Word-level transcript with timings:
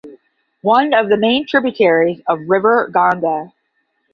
One 0.63 0.95
of 0.95 1.09
the 1.09 1.17
main 1.17 1.45
tributaries 1.45 2.21
of 2.25 2.49
river 2.49 2.89
Ganga. 2.91 3.53